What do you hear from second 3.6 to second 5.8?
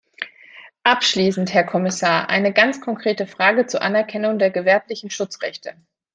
zur Anerkennung der gewerblichen Schutzrechte.